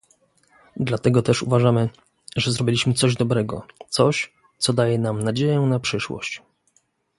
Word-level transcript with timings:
Dlatego 0.77 1.21
też 1.21 1.43
uważamy, 1.43 1.89
że 2.35 2.51
zrobiliśmy 2.51 2.93
coś 2.93 3.15
dobrego, 3.15 3.67
coś, 3.89 4.33
co 4.57 4.73
daje 4.73 4.99
nam 4.99 5.23
nadzieję 5.23 5.59
na 5.59 5.79
przyszłość 5.79 6.41